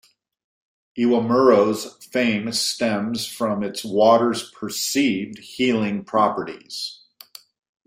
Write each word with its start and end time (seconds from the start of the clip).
Iwamuro's 0.97 2.03
fame 2.07 2.51
stems 2.53 3.27
from 3.27 3.61
its 3.61 3.85
waters 3.85 4.49
'perceived' 4.49 5.37
healing 5.37 6.03
properties. 6.05 7.03